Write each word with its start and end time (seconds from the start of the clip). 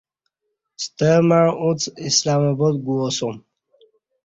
ستہ 0.83 1.11
مع 1.27 1.43
اݩڅ 1.63 1.81
اسلام 2.07 2.41
آباد 2.51 2.75
گو 2.85 2.95
اسوم 3.07 3.35